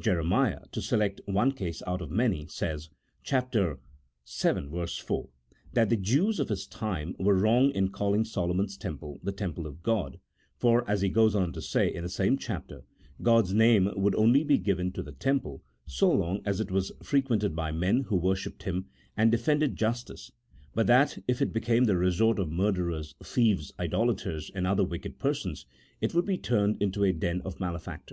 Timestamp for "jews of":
5.96-6.48